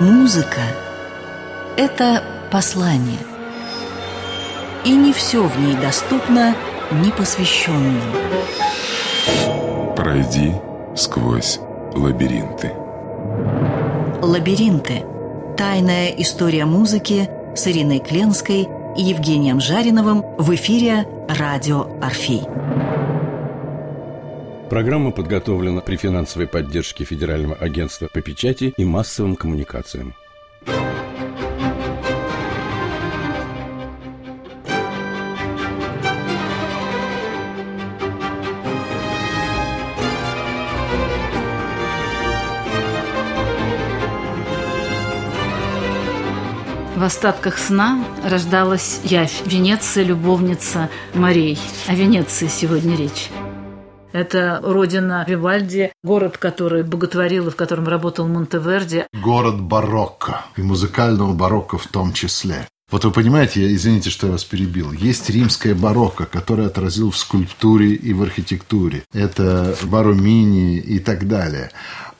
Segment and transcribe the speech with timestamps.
[0.00, 0.60] Музыка–
[1.78, 3.18] это послание.
[4.84, 6.54] И не все в ней доступно
[6.90, 8.02] непосвященным.
[9.96, 10.52] Пройди
[10.94, 11.60] сквозь
[11.94, 12.74] лабиринты.
[14.20, 15.02] Лабиринты–
[15.56, 18.68] тайная история музыки с Ириной Кленской
[18.98, 22.42] и Евгением Жариновым в эфире «Радио Орфей».
[24.68, 30.14] Программа подготовлена при финансовой поддержке Федерального агентства по печати и массовым коммуникациям.
[46.96, 51.56] В остатках сна рождалась Явь, Венеция, любовница морей.
[51.86, 53.30] О Венеции сегодня речь.
[54.12, 59.06] Это родина Вивальди, город, который боготворил и в котором работал Монтеверди.
[59.12, 62.66] Город барокко, и музыкального барокко в том числе.
[62.88, 67.18] Вот вы понимаете, я, извините, что я вас перебил, есть римское барокко, которое отразил в
[67.18, 69.02] скульптуре и в архитектуре.
[69.12, 71.72] Это Баромини и так далее.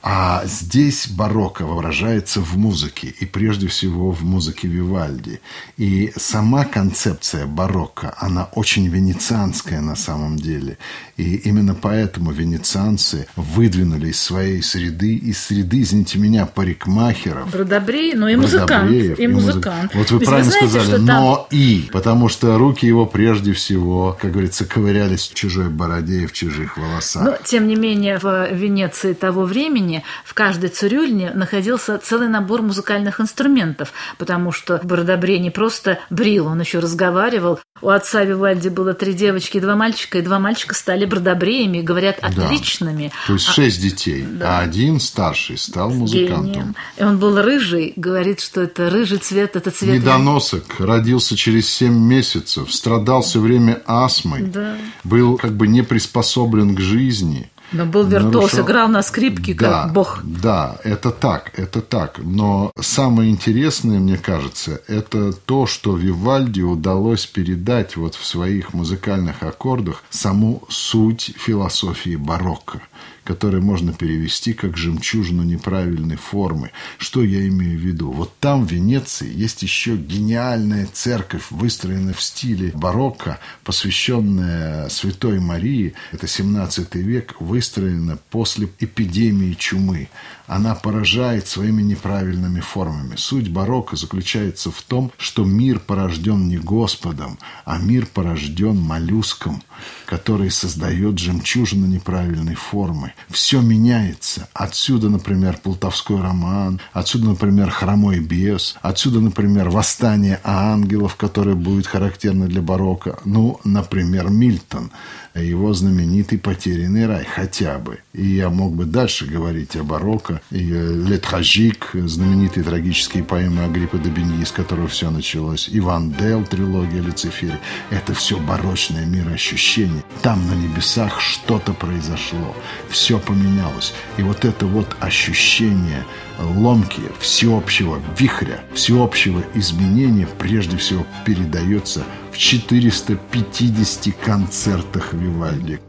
[0.09, 5.41] А здесь барокко выражается в музыке, и прежде всего в музыке Вивальди.
[5.75, 10.77] И сама концепция барокко, она очень венецианская на самом деле.
[11.17, 17.51] И именно поэтому венецианцы выдвинули из своей среды, из среды, извините меня, парикмахеров.
[17.51, 18.89] Бродобрей, но и музыкант.
[18.89, 19.93] И музыкант.
[19.93, 21.59] Вот вы правильно вы знаете, сказали, но там...
[21.59, 26.31] и, потому что руки его прежде всего, как говорится, ковырялись в чужой бороде и в
[26.31, 27.23] чужих волосах.
[27.25, 33.19] Но, тем не менее, в Венеции того времени в каждой цирюльне находился целый набор музыкальных
[33.19, 37.59] инструментов, потому что Бородобре не просто брил, он еще разговаривал.
[37.81, 42.17] У отца Вивальди было три девочки и два мальчика, и два мальчика стали бродобреями, говорят,
[42.21, 43.07] отличными.
[43.07, 43.27] Да.
[43.27, 44.59] То есть а, шесть детей, да.
[44.59, 46.45] а один старший стал музыкантом.
[46.45, 46.75] Гением.
[46.97, 50.01] И он был рыжий, говорит, что это рыжий цвет, это цвет...
[50.01, 54.75] Недоносок, родился через семь месяцев, страдал все время астмой, да.
[55.03, 58.65] был как бы не приспособлен к жизни– но был виртуоз, нарушал...
[58.65, 60.19] играл на скрипке, да, как бог.
[60.23, 62.19] Да, это так, это так.
[62.19, 69.43] Но самое интересное, мне кажется, это то, что Вивальди удалось передать вот в своих музыкальных
[69.43, 72.81] аккордах саму суть философии барокко
[73.27, 76.71] который можно перевести как жемчужину неправильной формы.
[76.97, 78.09] Что я имею в виду?
[78.09, 85.93] Вот там, в Венеции, есть еще гениальная церковь, выстроенная в стиле барокко, посвященная Святой Марии.
[86.13, 90.07] Это 17 век, выстроена после эпидемии чумы
[90.47, 93.15] она поражает своими неправильными формами.
[93.17, 99.61] Суть барокко заключается в том, что мир порожден не Господом, а мир порожден моллюском,
[100.05, 103.13] который создает жемчужину неправильной формы.
[103.29, 104.47] Все меняется.
[104.53, 112.47] Отсюда, например, Полтавской роман, отсюда, например, Хромой бес, отсюда, например, Восстание ангелов, которое будет характерно
[112.47, 113.19] для барокко.
[113.25, 114.91] Ну, например, Мильтон–
[115.41, 117.99] его знаменитый «Потерянный рай» хотя бы.
[118.13, 123.97] И я мог бы дальше говорить о барокко, и «Ле Трагик», знаменитые трагические поэмы Агриппа
[123.97, 127.59] де Беньи, с которого все началось, Иван Дел, трилогия Люцифере.
[127.89, 130.03] Это все барочное мироощущение.
[130.21, 132.55] Там на небесах что-то произошло,
[132.89, 133.93] все поменялось.
[134.17, 136.05] И вот это вот ощущение
[136.39, 142.03] ломки всеобщего вихря, всеобщего изменения прежде всего передается
[142.37, 145.79] в 450 концертах Вивальди.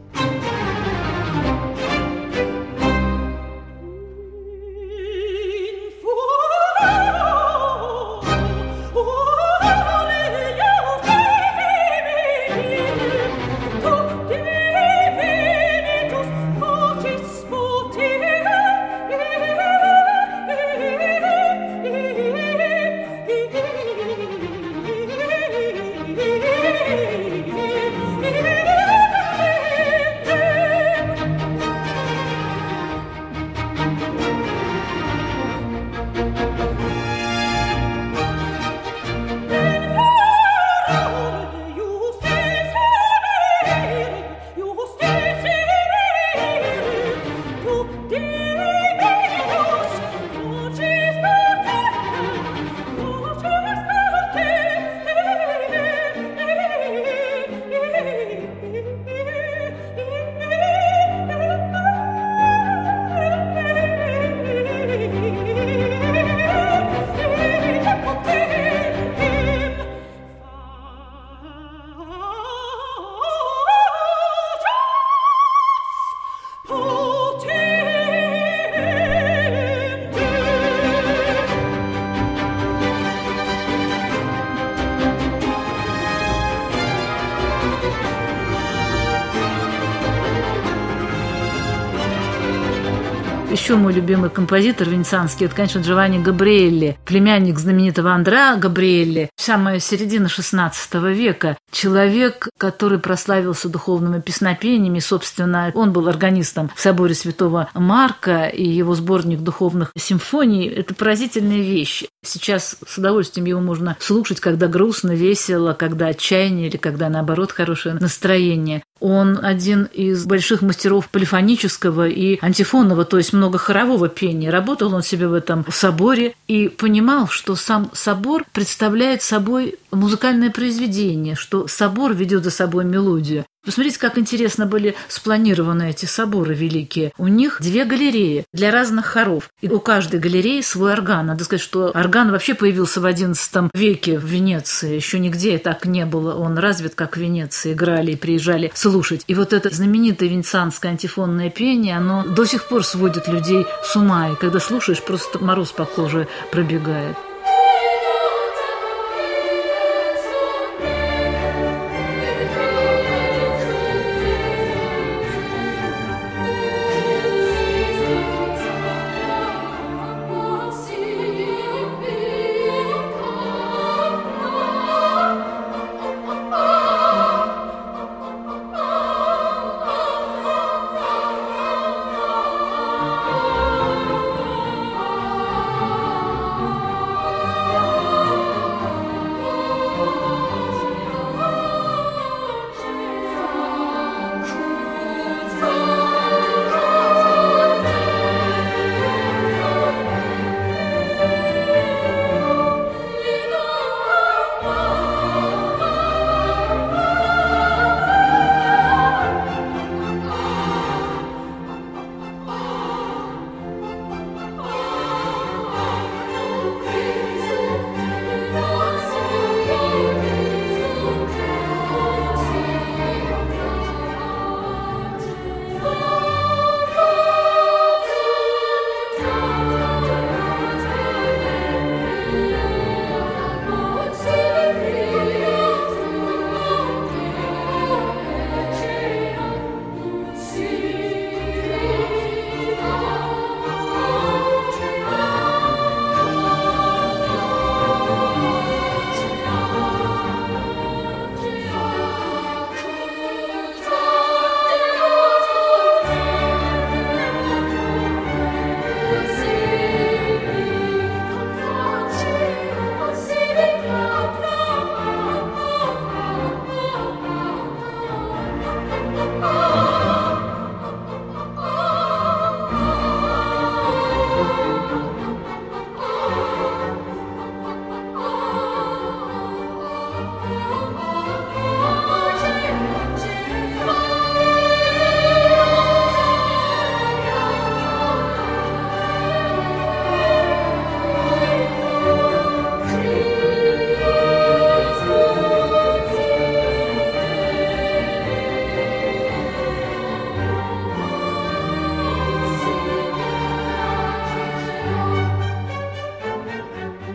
[93.99, 101.57] Любимый композитор венецианский, это, конечно, Джованни Габриэлли, племянник знаменитого Андреа Габриэлли, самая середина XVI века.
[101.71, 108.95] Человек, который прославился духовными песнопениями, собственно, он был органистом в соборе Святого Марка, и его
[108.95, 112.05] сборник духовных симфоний– это поразительная вещь.
[112.23, 117.95] Сейчас с удовольствием его можно слушать, когда грустно, весело, когда отчаяние или когда, наоборот, хорошее
[117.95, 118.83] настроение.
[118.99, 124.51] Он один из больших мастеров полифонического и антифонного, то есть многохорового пения.
[124.51, 131.35] Работал он себе в этом соборе и понимал, что сам собор представляет собой музыкальное произведение,
[131.35, 133.45] что собор ведет за собой мелодию.
[133.65, 137.11] Посмотрите, как интересно были спланированы эти соборы великие.
[137.17, 139.49] У них две галереи для разных хоров.
[139.61, 141.27] И у каждой галереи свой орган.
[141.27, 144.95] Надо сказать, что орган вообще появился в XI веке в Венеции.
[144.95, 146.35] Еще нигде так не было.
[146.35, 147.73] Он развит, как в Венеции.
[147.73, 149.23] Играли и приезжали слушать.
[149.27, 154.29] И вот это знаменитое венецианское антифонное пение, оно до сих пор сводит людей с ума.
[154.29, 157.17] И когда слушаешь, просто мороз по коже пробегает.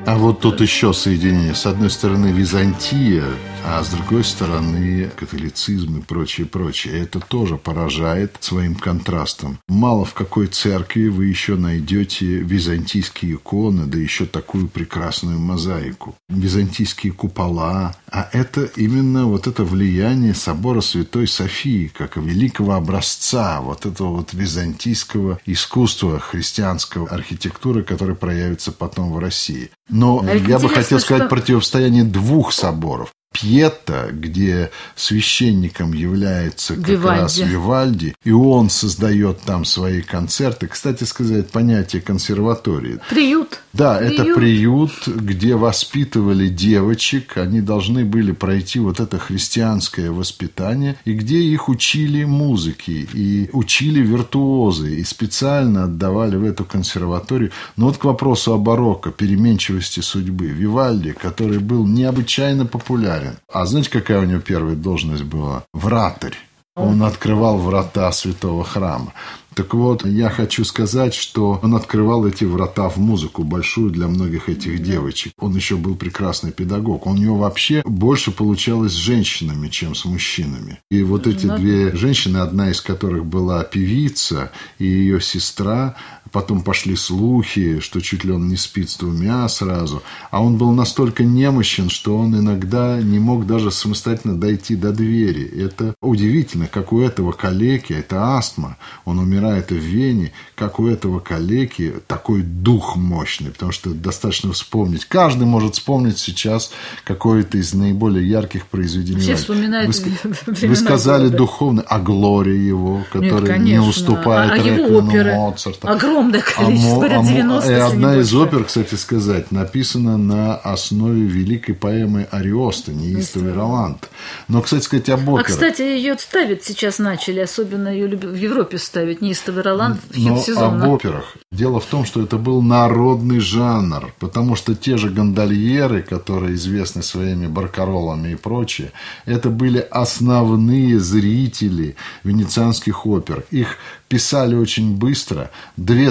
[0.07, 1.55] А вот тут еще соединение.
[1.55, 3.25] С одной стороны Византия,
[3.67, 7.01] а с другой стороны католицизм и прочее, прочее.
[7.01, 9.59] Это тоже поражает своим контрастом.
[9.69, 16.15] Мало в какой церкви вы еще найдете византийские иконы, да еще такую прекрасную мозаику.
[16.29, 17.97] Византийские купола.
[18.11, 24.35] А это именно вот это влияние собора Святой Софии, как великого образца вот этого вот
[24.35, 29.71] византийского искусства, христианского архитектуры, который проявится потом в России.
[29.89, 33.11] Но я бы хотел сказать что- противостояние двух соборов.
[33.35, 37.21] Пьета, где священником является как Вивальди.
[37.21, 40.69] раз Вивальди, и он создает там свои концерты.
[40.69, 43.01] Кстати сказать, понятие консерватории.
[43.11, 43.61] Приют.
[43.73, 51.13] Да, это приют, где воспитывали девочек, они должны были пройти вот это христианское воспитание, и
[51.13, 57.51] где их учили музыке, и учили виртуозы, и специально отдавали в эту консерваторию.
[57.77, 60.47] Но вот к вопросу о барокко, переменчивости судьбы.
[60.47, 63.24] Вивальди, который был необычайно популярен.
[63.53, 65.65] А знаете, какая у него первая должность была?
[65.73, 66.37] Вратарь.
[66.77, 69.13] Он открывал врата святого храма.
[69.55, 74.49] Так вот, я хочу сказать, что он открывал эти врата в музыку большую для многих
[74.49, 75.33] этих девочек.
[75.39, 77.07] Он еще был прекрасный педагог.
[77.07, 80.81] У него вообще больше получалось с женщинами, чем с мужчинами.
[80.91, 85.95] И вот эти две женщины, одна из которых была певица, и ее сестра
[86.35, 90.03] потом пошли слухи, что чуть ли он не спит с двумя сразу.
[90.33, 95.45] А он был настолько немощен, что он иногда не мог даже самостоятельно дойти до двери.
[95.65, 101.21] Это удивительно, как у этого калеки, это астма, он умирает в Вене, как у этого
[101.21, 105.05] калеки такой дух мощный, потому что достаточно вспомнить.
[105.05, 106.73] Каждый может вспомнить сейчас
[107.05, 109.21] какое-то из наиболее ярких произведений.
[109.21, 111.37] Все вспоминают вы, вы сказали года.
[111.37, 115.89] духовный, а Глория его, который Нет, не уступает а, а его оперы, Моцарта.
[116.25, 121.75] Огромное количество, а, 90 а, И одна из опер, кстати сказать, написана на основе великой
[121.75, 124.09] поэмы Ариоста, неистовый Роланд.
[124.49, 125.49] Но, кстати сказать, об операх.
[125.49, 130.85] А, кстати, ее ставят сейчас начали, особенно ее в Европе ставить, неистовый Роланд, сезона.
[130.85, 131.37] об операх.
[131.53, 137.03] Дело в том, что это был народный жанр, потому что те же гондольеры, которые известны
[137.03, 138.93] своими баркаролами и прочее,
[139.27, 143.45] это были основные зрители венецианских опер.
[143.51, 143.77] Их
[144.09, 145.51] писали очень быстро,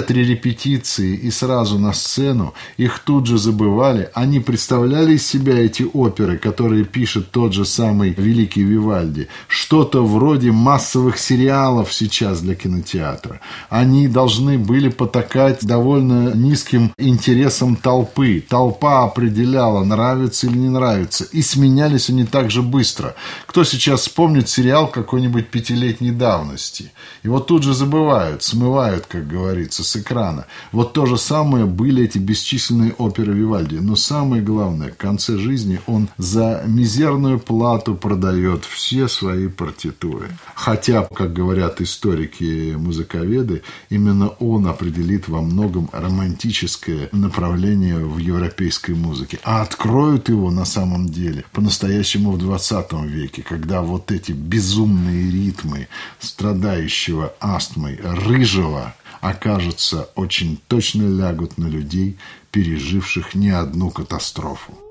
[0.04, 5.82] две-три репетиции и сразу на сцену, их тут же забывали, они представляли из себя эти
[5.82, 13.40] оперы, которые пишет тот же самый великий Вивальди, что-то вроде массовых сериалов сейчас для кинотеатра.
[13.70, 18.44] Они должны были потакать довольно низким интересам толпы.
[18.46, 23.14] Толпа определяла, нравится или не нравится, и сменялись они так же быстро.
[23.46, 26.92] Кто сейчас вспомнит сериал какой-нибудь пятилетней давности?
[27.22, 30.46] И вот тут же забывают, смывают, как говорится, с экрана.
[30.72, 33.76] Вот то же самое были эти бесчисленные оперы Вивальди.
[33.76, 40.30] Но самое главное, в конце жизни он за мизерную плату продает все свои партитуры.
[40.54, 49.38] Хотя, как говорят историки-музыковеды, именно он определит во многом романтическое направление в европейской музыке.
[49.44, 55.88] А откроют его на самом деле по-настоящему в 20 веке, когда вот эти безумные ритмы
[56.18, 62.18] страдающего астмы формой рыжего окажется, очень точно лягут на людей,
[62.50, 64.83] переживших не одну катастрофу.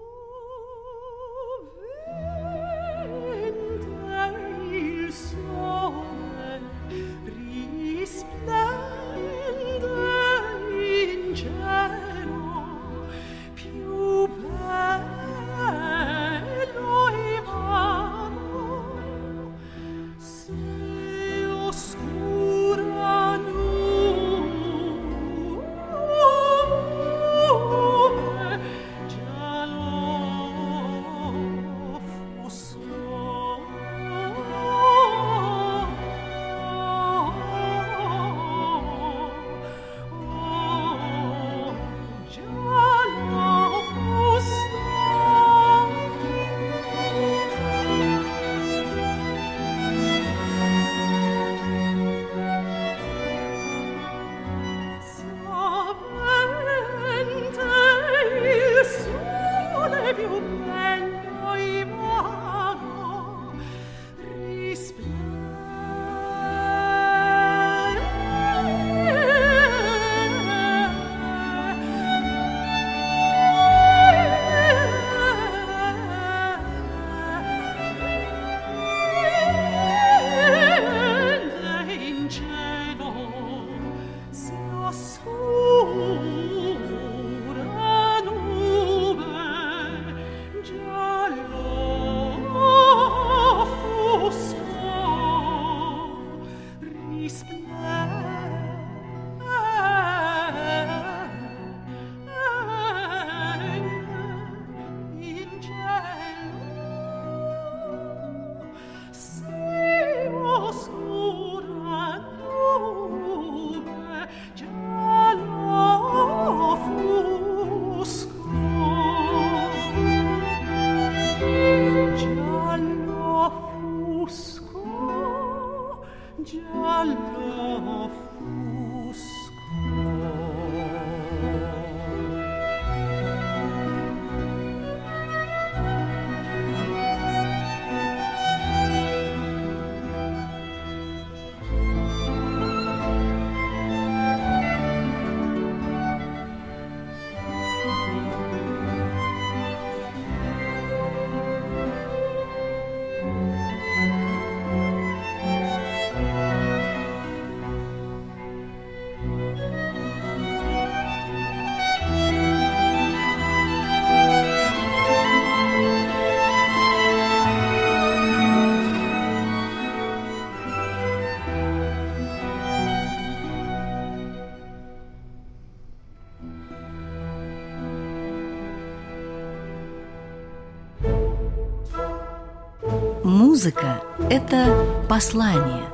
[183.64, 185.86] Музыка– это послание,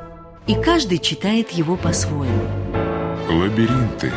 [0.48, 2.48] и каждый читает его по-своему.
[3.30, 4.12] Лабиринты.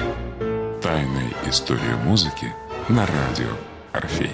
[0.81, 2.51] Тайная история музыки
[2.89, 3.51] на радио
[3.93, 4.31] Орфей.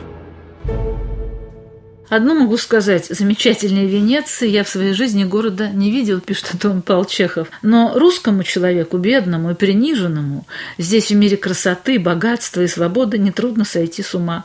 [2.09, 7.05] Одно могу сказать, замечательнее Венеции я в своей жизни города не видел, пишет Антон Павел
[7.05, 7.49] Чехов.
[7.61, 10.47] Но русскому человеку, бедному и приниженному,
[10.79, 14.45] здесь в мире красоты, богатства и свободы нетрудно сойти с ума.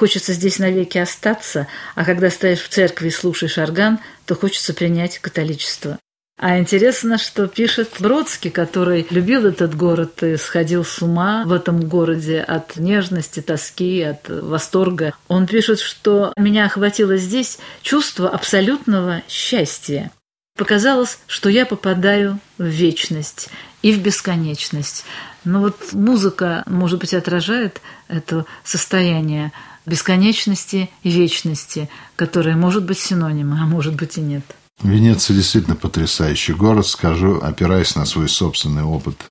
[0.00, 5.18] Хочется здесь навеки остаться, а когда стоишь в церкви и слушаешь орган, то хочется принять
[5.18, 5.98] католичество.
[6.38, 11.86] А интересно, что пишет Бродский, который любил этот город и сходил с ума в этом
[11.86, 15.12] городе от нежности, тоски, от восторга.
[15.28, 20.10] Он пишет, что меня охватило здесь чувство абсолютного счастья.
[20.56, 23.50] Показалось, что я попадаю в вечность
[23.82, 25.04] и в бесконечность.
[25.44, 29.52] Но вот музыка, может быть, отражает это состояние
[29.86, 34.44] бесконечности и вечности, которое может быть синонимом, а может быть и нет.
[34.82, 39.30] Венеция действительно потрясающий город, скажу, опираясь на свой собственный опыт.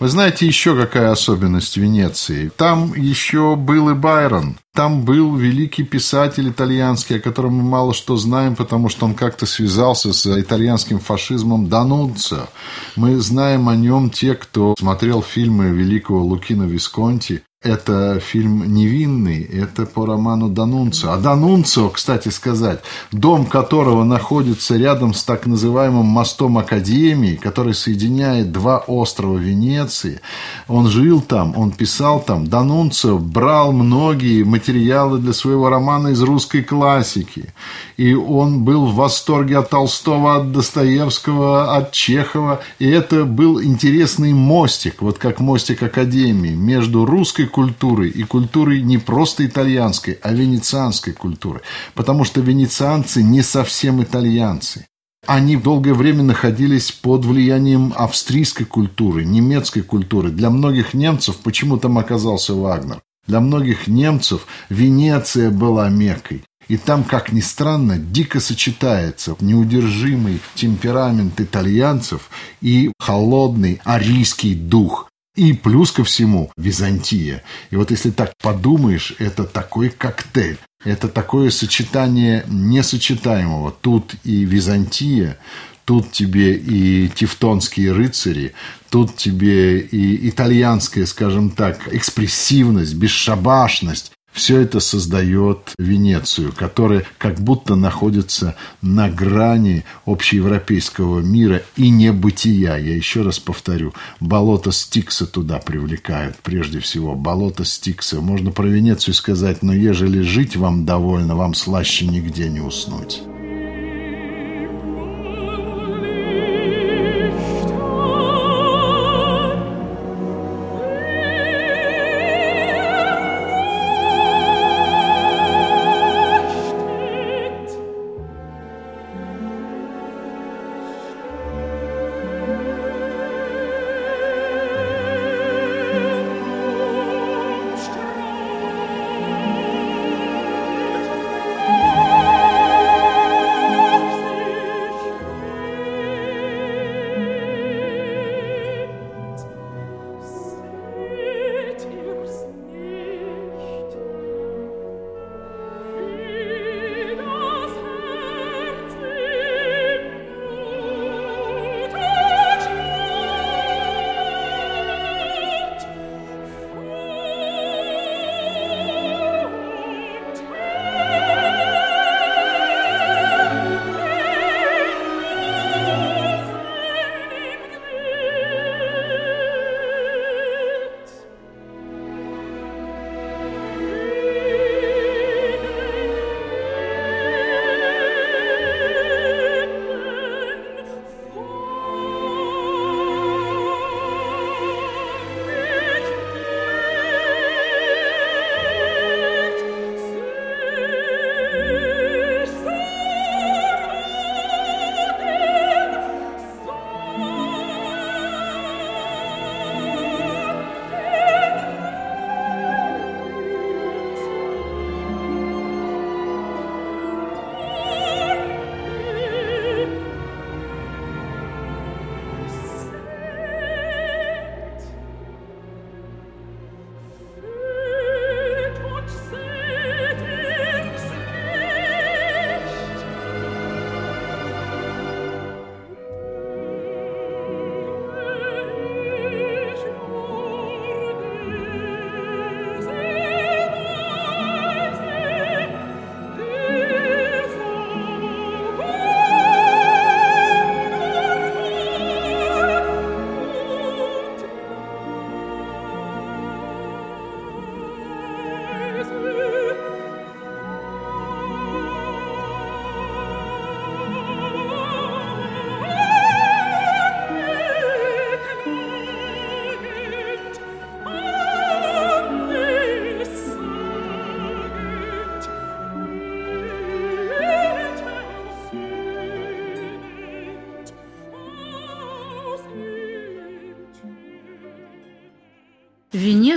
[0.00, 2.50] Вы знаете еще какая особенность Венеции?
[2.56, 4.56] Там еще был и Байрон.
[4.74, 9.46] Там был великий писатель итальянский, о котором мы мало что знаем, потому что он как-то
[9.46, 12.48] связался с итальянским фашизмом Данунцио.
[12.96, 19.86] Мы знаем о нем те, кто смотрел фильмы великого Лукино Висконти это фильм «Невинный», это
[19.86, 21.12] по роману Данунцио.
[21.12, 22.80] А Данунцио, кстати сказать,
[23.10, 30.20] дом которого находится рядом с так называемым мостом Академии, который соединяет два острова Венеции,
[30.68, 32.46] он жил там, он писал там.
[32.46, 37.54] Данунцио брал многие материалы для своего романа из русской классики.
[37.96, 42.60] И он был в восторге от Толстого, от Достоевского, от Чехова.
[42.78, 48.98] И это был интересный мостик, вот как мостик Академии, между русской культурой и культурой не
[48.98, 51.60] просто итальянской, а венецианской культуры.
[51.94, 54.86] Потому что венецианцы не совсем итальянцы.
[55.24, 60.30] Они долгое время находились под влиянием австрийской культуры, немецкой культуры.
[60.30, 63.00] Для многих немцев почему там оказался Вагнер.
[63.28, 66.42] Для многих немцев Венеция была Меккой.
[66.66, 75.08] И там, как ни странно, дико сочетается неудержимый темперамент итальянцев и холодный арийский дух.
[75.36, 77.42] И плюс ко всему Византия.
[77.70, 80.58] И вот если так подумаешь, это такой коктейль.
[80.84, 83.72] Это такое сочетание несочетаемого.
[83.72, 85.38] Тут и Византия,
[85.84, 88.52] тут тебе и тевтонские рыцари,
[88.90, 97.76] тут тебе и итальянская, скажем так, экспрессивность, бесшабашность, все это создает Венецию, которая как будто
[97.76, 102.76] находится на грани общеевропейского мира и небытия.
[102.76, 107.14] Я еще раз повторю, болото Стикса туда привлекают прежде всего.
[107.14, 108.20] Болото Стикса.
[108.20, 113.22] Можно про Венецию сказать, но ежели жить вам довольно, вам слаще нигде не уснуть.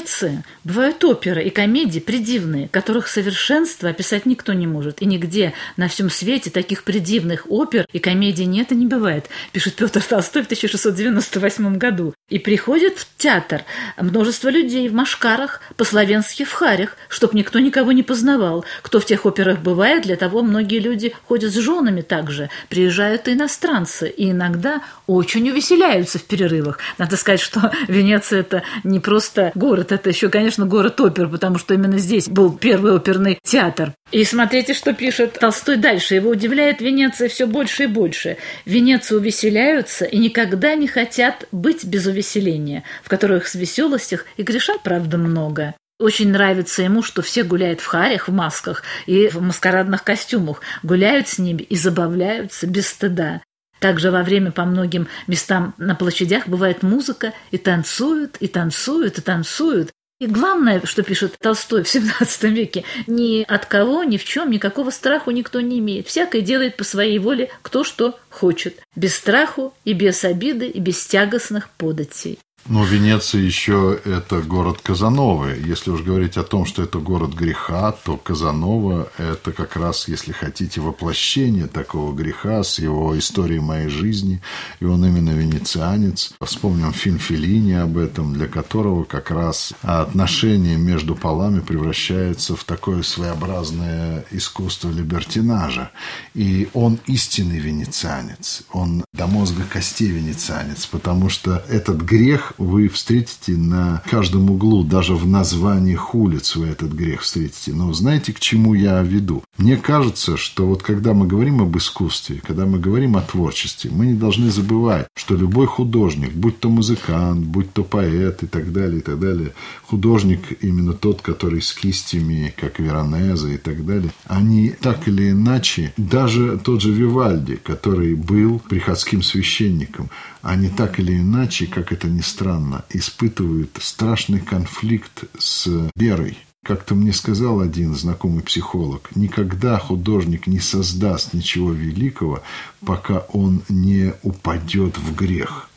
[0.07, 5.01] Венеции бывают оперы и комедии придивные, которых совершенство описать никто не может.
[5.01, 9.75] И нигде на всем свете таких придивных опер и комедий нет и не бывает, пишет
[9.75, 12.13] Петр Толстой в 1698 году.
[12.29, 13.63] И приходит в театр
[13.97, 18.63] множество людей в машкарах, по-словенски в харях, чтоб никто никого не познавал.
[18.83, 22.49] Кто в тех операх бывает, для того многие люди ходят с женами также.
[22.69, 26.79] Приезжают иностранцы, и иногда очень увеселяются в перерывах.
[26.97, 29.91] Надо сказать, что Венеция– это не просто город.
[29.97, 33.93] Это еще, конечно, город опер, потому что именно здесь был первый оперный театр.
[34.11, 36.13] И смотрите, что пишет Толстой дальше.
[36.13, 38.37] Его удивляет Венеция все больше и больше.
[38.65, 44.81] Венеции увеселяются и никогда не хотят быть без увеселения, в которых с веселостях и грешат,
[44.83, 45.73] правда, много.
[45.99, 51.27] Очень нравится ему, что все гуляют в харях, в масках и в маскарадных костюмах, гуляют
[51.27, 53.41] с ними и забавляются без стыда.
[53.79, 59.21] Также во время по многим местам на площадях бывает музыка, и танцуют, и танцуют, и
[59.21, 59.91] танцуют.
[60.19, 64.89] И главное, что пишет Толстой в XVII веке, ни от кого, ни в чем, никакого
[64.89, 66.07] страху никто не имеет.
[66.07, 68.79] Всякое делает по своей воле кто что хочет.
[68.95, 72.39] Без страху и без обиды, и без тягостных податей.
[72.69, 75.57] Но Венеция еще это город Казановы.
[75.65, 80.33] Если уж говорить о том, что это город греха, то Казанова это как раз, если
[80.33, 84.41] хотите, воплощение такого греха с его историей моей жизни.
[84.81, 86.33] И он именно венецианец.
[86.41, 93.01] Вспомним фильм Феллини об этом, для которого как раз отношение между полами превращается в такое
[93.01, 95.91] своеобразное искусство либертинажа.
[96.33, 98.63] И он истинный венецианец.
[98.73, 105.15] Он до мозга костей венецианец, потому что этот грех вы встретите на каждом углу, даже
[105.15, 107.73] в названиях улиц вы этот грех встретите.
[107.73, 109.43] Но знаете, к чему я веду?
[109.57, 114.07] Мне кажется, что вот когда мы говорим об искусстве, когда мы говорим о творчестве, мы
[114.07, 118.99] не должны забывать, что любой художник, будь то музыкант, будь то поэт и так далее,
[118.99, 124.69] и так далее, художник именно тот, который с кистями, как Веронезе и так далее, они
[124.69, 130.09] так или иначе, даже тот же Вивальди, который был приходским священником,
[130.41, 132.46] они так или иначе, как это ни странно,
[132.89, 136.37] испытывают страшный конфликт с верой.
[136.63, 142.41] Как-то мне сказал один знакомый психолог, никогда художник не создаст ничего великого,
[142.85, 145.69] пока он не упадет в грех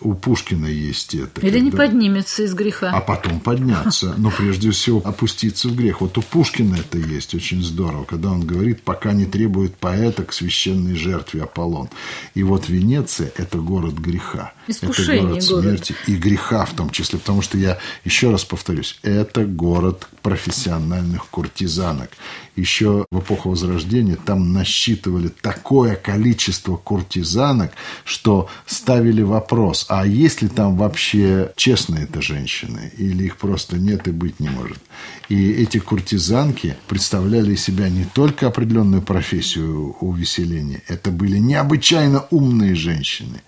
[0.00, 1.40] у Пушкина есть это.
[1.40, 1.60] Или когда...
[1.60, 2.90] не поднимется из греха.
[2.90, 4.14] А потом подняться.
[4.16, 6.00] Но прежде всего опуститься в грех.
[6.00, 10.32] Вот у Пушкина это есть очень здорово, когда он говорит, пока не требует поэта к
[10.32, 11.88] священной жертве Аполлон.
[12.34, 14.52] И вот Венеция– это город греха.
[14.68, 16.08] Искушение это город смерти город.
[16.08, 17.18] и греха в том числе.
[17.18, 22.10] Потому что я еще раз повторюсь, это город профессиональных куртизанок.
[22.54, 27.72] Еще в эпоху Возрождения там насчитывали такое количество куртизанок,
[28.04, 34.08] что ставили вопрос, а есть ли там вообще честные это женщины, или их просто нет
[34.08, 34.78] и быть не может.
[35.28, 42.74] И эти куртизанки представляли из себя не только определенную профессию увеселения, это были необычайно умные
[42.74, 43.42] женщины,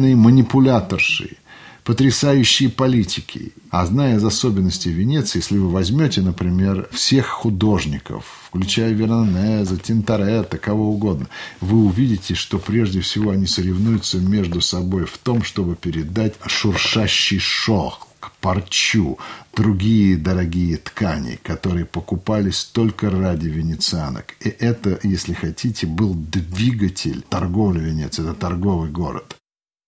[0.00, 1.36] необычайные манипуляторши,
[1.84, 3.52] потрясающие политики.
[3.70, 10.90] А зная из особенностей Венеции, если вы возьмете, например, всех художников, включая Веронезе, Тинторетто, кого
[10.90, 11.26] угодно,
[11.60, 18.06] вы увидите, что прежде всего они соревнуются между собой в том, чтобы передать шуршащий шелк,
[18.40, 19.18] парчу,
[19.54, 24.34] другие дорогие ткани, которые покупались только ради венецианок.
[24.40, 29.39] И это, если хотите, был двигатель торговли Венеции, это торговый город.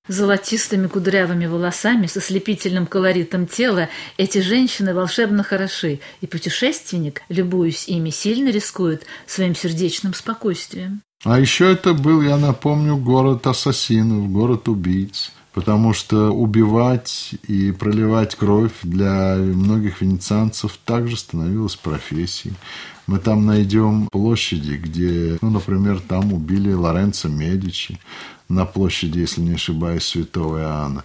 [0.09, 8.11] Золотистыми кудрявыми волосами, с ослепительным колоритом тела эти женщины волшебно хороши, и путешественник, любуясь ими,
[8.11, 11.03] сильно рискует своим сердечным спокойствием.
[11.25, 18.35] А еще это был, я напомню, город ассасинов, город убийц потому что убивать и проливать
[18.35, 22.55] кровь для многих венецианцев также становилось профессией.
[23.07, 27.99] Мы там найдем площади, где, ну, например, там убили Лоренцо Медичи
[28.53, 31.05] на площади, если не ошибаюсь, Святого Иоанна.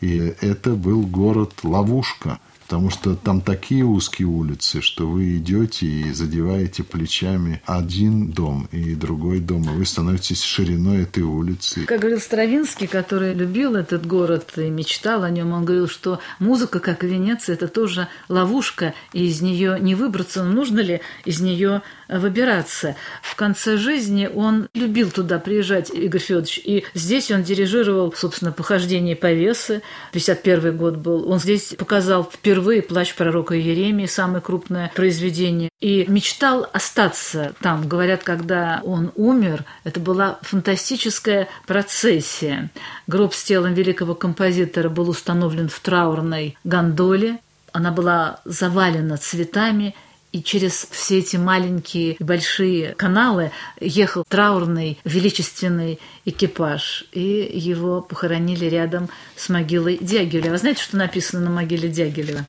[0.00, 6.82] И это был город-ловушка– потому что там такие узкие улицы, что вы идете и задеваете
[6.82, 11.84] плечами один дом и другой дом, и вы становитесь шириной этой улицы.
[11.86, 16.80] Как говорил Стравинский, который любил этот город и мечтал о нем, он говорил, что музыка,
[16.80, 20.42] как и Венеция, это тоже ловушка, и из нее не выбраться.
[20.42, 22.96] Нужно ли из нее выбираться?
[23.22, 29.14] В конце жизни он любил туда приезжать, Игорь Федорович, и здесь он дирижировал, собственно, похождение
[29.14, 29.82] повесы.
[30.10, 31.30] 51 год был.
[31.30, 37.86] Он здесь показал впервые впервые «Плач пророка Еремии», самое крупное произведение, и мечтал остаться там.
[37.86, 42.70] Говорят, когда он умер, это была фантастическая процессия.
[43.06, 47.40] Гроб с телом великого композитора был установлен в траурной гондоле.
[47.72, 49.94] Она была завалена цветами–
[50.36, 58.66] и через все эти маленькие и большие каналы ехал траурный величественный экипаж, и его похоронили
[58.66, 60.58] рядом с могилой Дягилева.
[60.58, 62.46] Знаете, что написано на могиле Дягилева?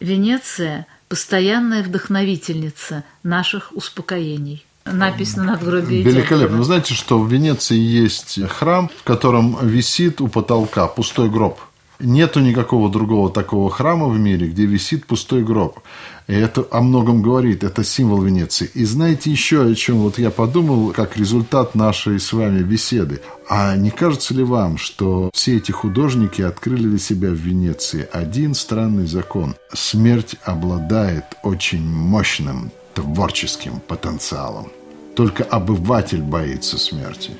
[0.00, 4.64] Венеция– постоянная вдохновительница наших успокоений.
[4.86, 6.56] Написано на гробе Великолепно.
[6.56, 11.60] Вы знаете, что в Венеции есть храм, в котором висит у потолка пустой гроб–
[12.00, 15.80] Нету никакого другого такого храма в мире, где висит пустой гроб.
[16.28, 18.70] И это о многом говорит, это символ Венеции.
[18.74, 23.20] И знаете еще о чем вот я подумал, как результат нашей с вами беседы.
[23.48, 28.54] А не кажется ли вам, что все эти художники открыли для себя в Венеции один
[28.54, 29.56] странный закон?
[29.72, 34.68] Смерть обладает очень мощным творческим потенциалом.
[35.16, 37.32] Только обыватель боится смерти.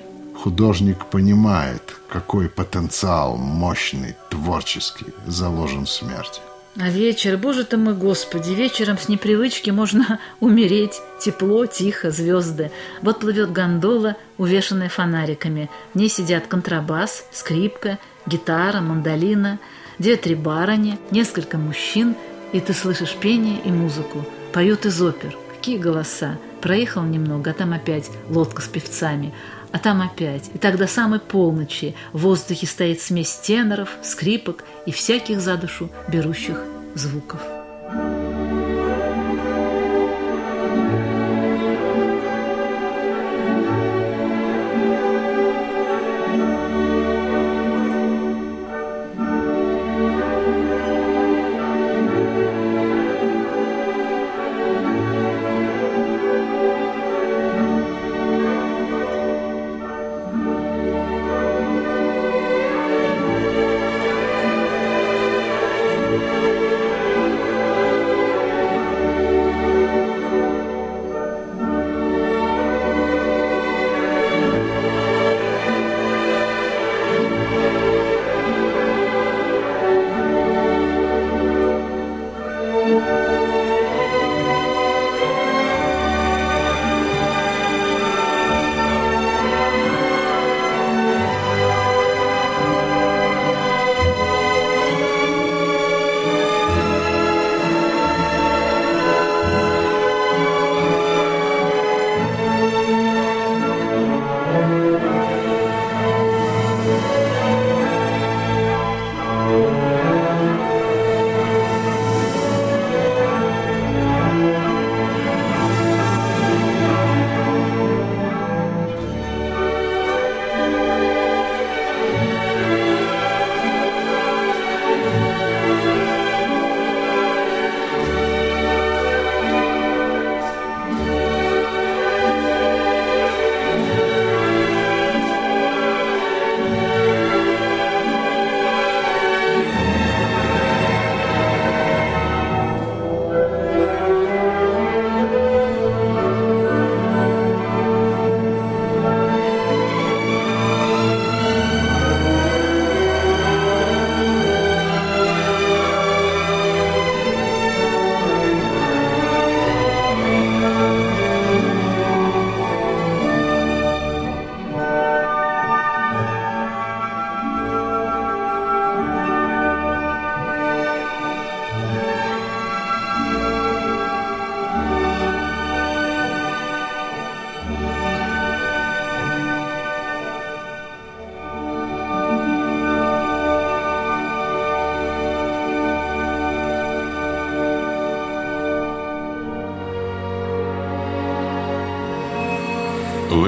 [0.42, 6.40] Художник понимает, какой потенциал мощный, творческий заложен в смерти.
[6.80, 10.98] А вечер, боже ты мой Господи, вечером с непривычки можно умереть.
[11.20, 12.70] Тепло, тихо, звезды.
[13.02, 15.68] Вот плывет гондола, увешанная фонариками.
[15.92, 19.58] В ней сидят контрабас, скрипка, гитара, мандолина,
[19.98, 22.14] две-три барыни, несколько мужчин,
[22.54, 24.24] и ты слышишь пение и музыку.
[24.54, 25.36] Поют из опер.
[25.54, 26.38] Какие голоса.
[26.62, 29.34] Проехал немного, а там опять лодка с певцами
[29.72, 30.50] а там опять.
[30.54, 36.62] И тогда самой полночи в воздухе стоит смесь теноров, скрипок и всяких за душу берущих
[36.94, 37.40] звуков.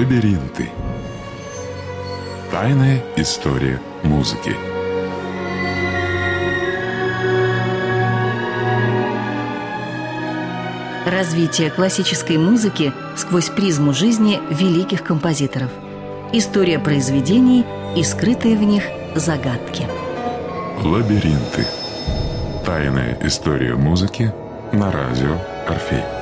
[0.02, 0.68] Лабиринты.
[2.50, 4.52] Тайная история музыки.
[11.06, 15.70] Развитие классической музыки сквозь призму жизни великих композиторов.
[16.32, 17.64] История произведений
[17.96, 18.82] и скрытые в них
[19.14, 19.86] загадки.
[20.82, 21.64] Лабиринты.
[22.66, 24.34] Тайная история музыки
[24.72, 25.38] на радио
[25.68, 26.21] Орфей.